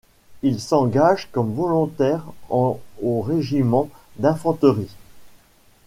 [0.41, 4.89] Il s'engage comme volontaire en au Régiment d'infanterie.